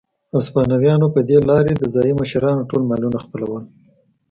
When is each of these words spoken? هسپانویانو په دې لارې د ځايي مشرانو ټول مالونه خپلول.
هسپانویانو 0.33 1.07
په 1.15 1.21
دې 1.27 1.37
لارې 1.49 1.73
د 1.75 1.83
ځايي 1.93 2.13
مشرانو 2.21 2.67
ټول 2.69 2.81
مالونه 2.89 3.17
خپلول. 3.25 3.63